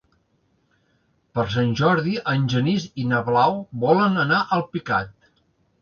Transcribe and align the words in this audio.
Per 1.35 1.45
Sant 1.57 1.75
Jordi 1.83 2.15
en 2.35 2.49
Genís 2.55 2.89
i 3.05 3.09
na 3.13 3.23
Blau 3.31 3.63
volen 3.87 4.21
anar 4.27 4.45
a 4.45 4.53
Alpicat. 4.61 5.19